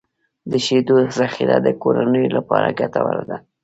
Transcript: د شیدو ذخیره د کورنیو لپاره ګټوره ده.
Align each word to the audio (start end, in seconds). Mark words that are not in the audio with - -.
د 0.51 0.53
شیدو 0.65 0.95
ذخیره 1.19 1.57
د 1.65 1.67
کورنیو 1.81 2.33
لپاره 2.37 2.75
ګټوره 2.79 3.23
ده. 3.29 3.37